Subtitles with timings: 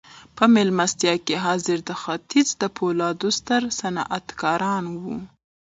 [0.37, 5.15] په مېلمستیا کې حاضر د ختیځ د پولادو ستر صنعتکاران وو